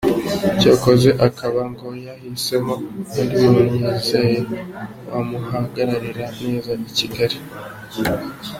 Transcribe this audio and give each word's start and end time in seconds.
Icyakora 0.53 1.09
akaba 1.27 1.61
ngo 1.71 1.87
yahisemo 2.05 2.73
undi 3.19 3.37
muntu 3.53 3.73
yizeye 3.83 4.39
wamuhagararira 5.11 6.25
neza 6.43 6.71
i 6.89 6.91
Kigali. 6.97 7.37